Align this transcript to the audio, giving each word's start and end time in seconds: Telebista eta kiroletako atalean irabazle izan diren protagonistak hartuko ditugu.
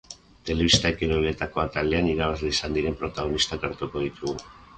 Telebista 0.49 0.79
eta 0.87 0.91
kiroletako 1.01 1.61
atalean 1.63 2.09
irabazle 2.15 2.51
izan 2.57 2.79
diren 2.79 2.99
protagonistak 3.03 3.69
hartuko 3.71 4.05
ditugu. 4.09 4.37